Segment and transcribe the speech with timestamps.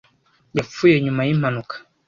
[0.57, 1.73] Yapfuye nyuma yimpanuka.